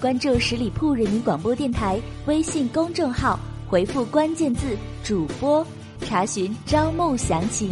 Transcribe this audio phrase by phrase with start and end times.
[0.00, 3.38] 关注十里铺人民广播电台微信公众号，
[3.68, 5.64] 回复关键字“主播”，
[6.00, 7.70] 查询招募详情。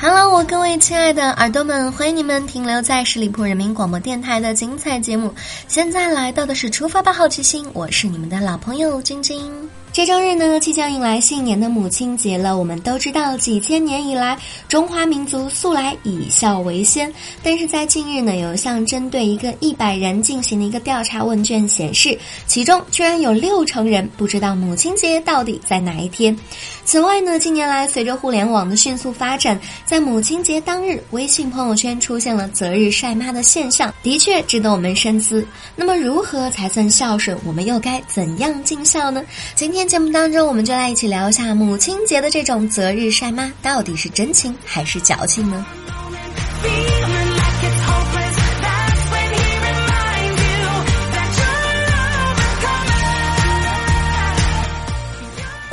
[0.00, 5.34] Hello，我各位亲爱的耳朵们，欢迎你们停留在十里铺人民广播电台的精彩节目。
[5.68, 9.68] 现在来到的是出发吧好奇心，我是你们的老朋友晶晶。
[9.96, 12.58] 这周日呢，即将迎来新年的母亲节了。
[12.58, 14.36] 我们都知道，几千年以来，
[14.68, 17.10] 中华民族素来以孝为先。
[17.42, 26.38] 但是在近日呢，有一项针对一个一百人进行的一个调查问卷显示，其中居然有六成人不知道母亲节到底在哪一天。
[26.84, 35.42] 此外呢，近年来随着互联网的迅速发展，在母亲节当日，微信朋友圈出现了择日晒妈的现象，的确值得我们深思。
[35.74, 37.34] 那么，如何才算孝顺？
[37.46, 39.24] 我们又该怎样尽孝呢？
[39.54, 39.85] 今天。
[39.88, 45.64] 节目当中，我们就来一起聊一下母亲节的这种择日晒妈，到底是真情还是矫情呢？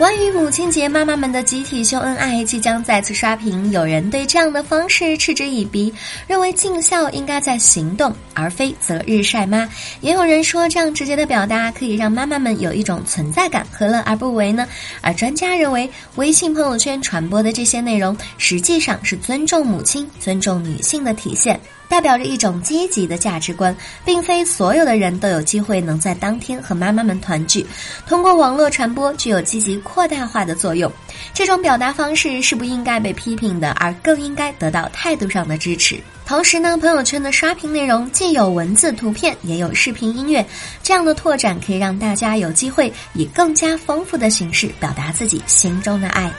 [0.03, 3.71] 关于母亲节，妈妈们的集体秀恩爱即将再次刷屏。
[3.71, 5.93] 有人对这样的方式嗤之以鼻，
[6.27, 9.65] 认为尽孝应该在行动，而非择日晒妈。
[10.01, 14.67] 也有人说，这样直接的表达可以让妈妈们有一种存在感，何乐而不为呢？
[14.99, 21.57] 而专家认为，微信朋友圈传播的这些内容，实际上是尊重母亲、尊重女性的体现。
[21.89, 27.63] 代表着一种积极的价值观，并非所有的人都有机会能在当天和妈妈们团聚。
[28.07, 30.91] 通过网络传播具有积极扩大化的作用，
[31.35, 35.99] 这种表达方式是不应该被批评的，而更应该得到态度上的支持。
[36.25, 40.43] 同时呢，朋友圈的刷屏内容既有文字、图片，也有视频、音乐，
[40.81, 46.31] 这样的拓展可以让大家有机会以更加丰富的形式表达自己心中的爱。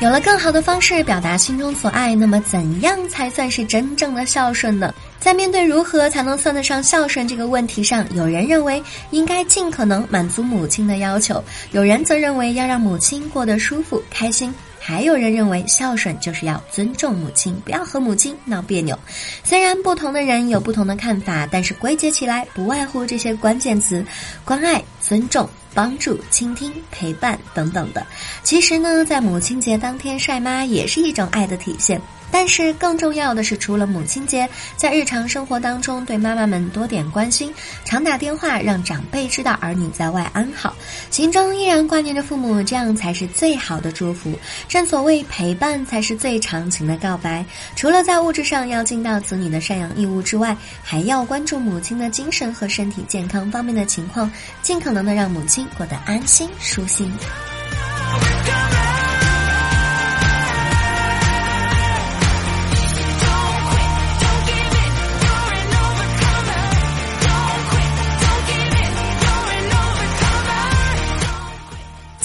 [0.00, 4.94] 有了更好的方式表达心中所爱，那么怎样才算是真正的孝顺呢？
[5.18, 14.54] 在面对如何才能算得上孝顺这个问题上，有人认为应该尽可能满足母亲的要求，有人则认为要让母亲过得舒服开心。
[14.82, 18.98] 还有人认为孝顺就是要尊重母亲，不要和母亲闹别扭。
[19.44, 24.02] 虽然不同的人有不同的看法，但是归结起来不外乎这些关键词：
[24.46, 28.06] 关爱、尊重、帮助、倾听、陪伴等等的。
[28.42, 32.00] 其实呢，在母亲节当天晒妈也是一种爱的体现。
[32.32, 37.52] 但是更重要的是，除了母亲节，在日常生活当中，对妈妈们多点关心，
[37.84, 40.72] 常打电话让长辈知道儿女在外安好，
[41.10, 44.32] 心中依然挂念着父母，这样才是最好的祝福。
[44.68, 47.44] 正所谓陪伴才是最长情的告白。
[47.74, 54.30] 除了在物质上要尽到子女的赡养义务之外，还要关注母亲的精神和身体健康方面的情况，
[54.62, 57.10] 尽可能的让母亲过得安心舒心。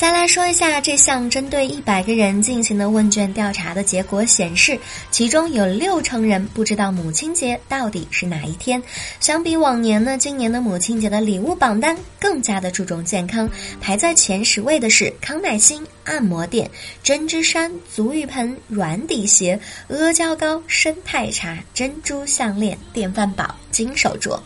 [0.06, 4.78] 再来说一下这项针对一百个人进行的问卷调查的结果显示，
[5.10, 8.80] 其中有六成人不知道母亲节到底是哪一天。
[9.20, 13.50] 相比往年呢，今年的母亲节的礼物榜单更加的注重健康，
[13.82, 16.70] 排在前十位的是康乃馨按摩垫、
[17.02, 24.40] 针织衫、足浴盆、软底鞋、阿胶糕、生态茶、珍珠项链、电饭煲、金手镯。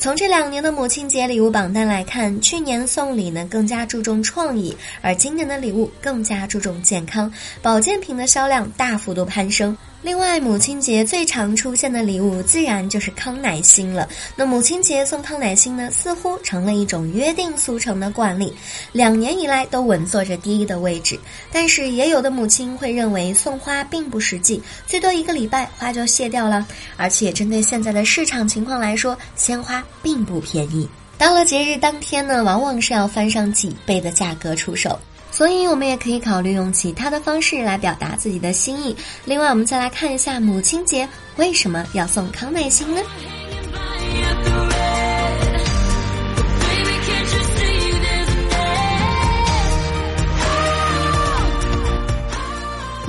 [0.00, 7.32] 从这两年的母亲节礼物榜单来看，去年送礼呢更加注重创意，而今年的礼物更加注重健康，
[7.62, 9.76] 保健品的销量大幅度攀升。
[10.02, 14.08] 另外，母亲节最常出现的礼物自然就是康乃馨了。
[14.34, 18.50] 那母亲节送康乃馨呢，似乎成了一种约定俗成的惯例，
[18.92, 21.20] 两年以来都稳坐着第一的位置。
[21.52, 26.66] 但是，也有的母亲会认为送花并不实际，最多一个礼拜花就谢掉了。
[26.96, 30.88] 而且，针对现在的市场情况来说，鲜花并不便宜。
[31.20, 34.98] 到了节日当天呢，往往是要翻上几倍的价格出手。
[35.30, 38.96] 所以，我们也可以考虑用其他的方式来表达自己的心意。
[39.26, 41.06] 另外，我们再来看一下母亲节
[41.36, 43.02] 为什么要送康乃馨呢？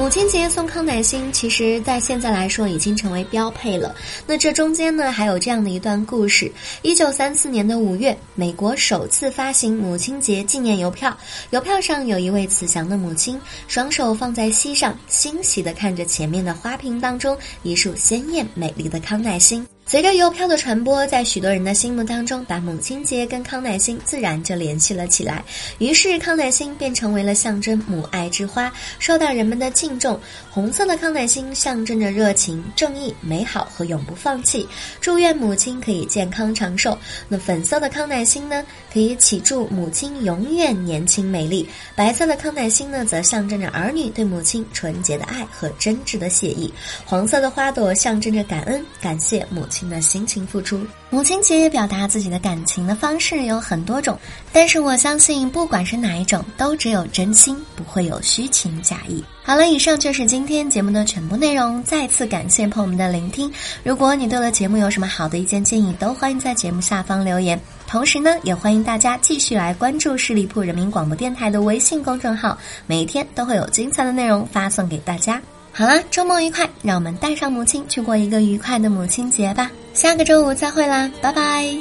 [0.02, 3.96] 母亲节送康乃馨，其实在现在来说已经成为标配了。
[4.26, 6.52] 那这中间呢，还有这样的一段故事：
[6.82, 11.16] 一九三四年的五月，美国首次发行母亲节纪念邮票，
[11.52, 19.64] 邮票上有一位慈祥的母亲，双手放在膝上，欣喜地看着前面的花瓶当中一束鲜艳美丽的康乃馨。
[19.92, 25.44] 随着邮票的传播，在许多人的心目当中，把母亲节跟康乃馨自然就联系了起来。
[25.80, 30.18] 于是，康乃馨便成为了象征母爱之花，受到人们的敬重。
[30.50, 34.66] 红色的康乃馨象征着热情、正义、美好和永不放弃，
[35.02, 36.98] 祝愿母亲可以健康长寿。
[37.28, 38.64] 那粉色的康乃馨呢，
[38.94, 41.68] 可以祈祝母亲永远年轻美丽。
[41.98, 46.74] 白色的康乃馨呢，则象征着儿女对母亲纯洁的爱和真挚的谢意。
[47.04, 49.81] 黄色的花朵象征着感恩，感谢母亲。
[49.90, 50.80] 的心情付出，
[51.10, 54.18] 母亲节表达自己的感情的方式有很多种，
[54.52, 59.24] 但是我相信，不管是哪一种，都只有真心，不会有虚情假意。
[59.44, 61.82] 好了，以上就是今天节目的全部内容。
[61.84, 63.52] 再次感谢朋友们的聆听。
[63.84, 67.60] 如果你对了节目有什么好的意见建议，都欢迎在节目下方留言。
[67.88, 75.42] 同时呢，也欢迎大家继续来关注十里铺人民广播电台的微信公众号，每天都会有精彩的内容发送给大家。
[75.74, 76.70] 好啦，周末愉快！
[76.84, 79.72] 让我们带上母亲去过一个愉快的母亲节吧。
[79.94, 81.74] 下个周五再会啦，拜拜。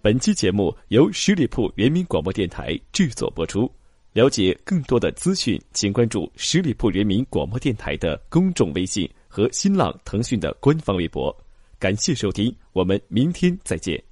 [0.00, 3.70] 本期节目由十里铺人民广播电台制作播出。
[4.12, 11.36] 了解更多的资讯，请关注十里铺人民广播电台的公众微信和新浪、腾讯的官方微博。
[11.78, 14.02] 感谢收听，我们明天再见。